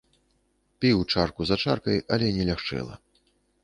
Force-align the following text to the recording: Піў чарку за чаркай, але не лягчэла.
Піў 0.85 1.05
чарку 1.13 1.41
за 1.51 1.55
чаркай, 1.67 2.03
але 2.19 2.35
не 2.39 2.43
лягчэла. 2.53 2.95